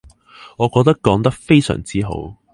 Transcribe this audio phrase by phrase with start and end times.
[0.57, 2.35] 我覺得講得非常之好